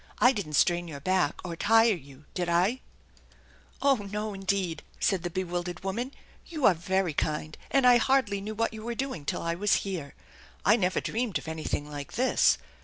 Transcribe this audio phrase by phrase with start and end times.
[0.17, 2.81] "I didn't strain your back or tire you, did I?""
[3.83, 6.11] Oh, no, indeed!" said the bewildered woman."
[6.47, 9.61] You are very kind, and I hardly knew what you were doing till I THE
[9.61, 10.73] ENCHANTED BARN 139 was here.
[10.73, 12.57] I never dreamed of anything like this.